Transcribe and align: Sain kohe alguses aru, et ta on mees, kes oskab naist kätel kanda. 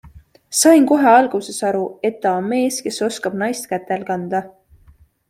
Sain 0.59 0.85
kohe 0.91 1.09
alguses 1.17 1.59
aru, 1.69 1.83
et 2.09 2.17
ta 2.23 2.31
on 2.39 2.47
mees, 2.53 2.79
kes 2.87 2.97
oskab 3.09 3.39
naist 3.43 3.71
kätel 3.75 4.07
kanda. 4.09 4.43